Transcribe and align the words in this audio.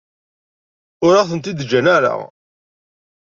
Ur 1.05 1.13
aɣ-ten-id-ǧǧan 1.21 1.85
ara. 1.95 2.13